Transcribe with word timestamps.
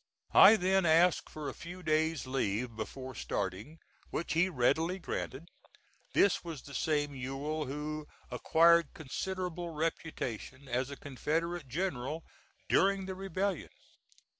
I 0.33 0.55
then 0.55 0.83
asked 0.83 1.29
for 1.29 1.47
a 1.47 1.53
few 1.53 1.83
days' 1.83 2.25
leave 2.25 2.75
before 2.75 3.13
starting, 3.13 3.77
which 4.09 4.33
he 4.33 4.49
readily 4.49 4.97
granted. 4.97 5.49
This 6.13 6.43
was 6.43 6.63
the 6.63 6.73
same 6.73 7.13
Ewell 7.13 7.65
who 7.65 8.07
acquired 8.31 8.95
considerable 8.95 9.69
reputation 9.69 10.67
as 10.67 10.89
a 10.89 10.97
Confederate 10.97 11.67
general 11.67 12.23
during 12.67 13.05
the 13.05 13.13
rebellion. 13.13 13.69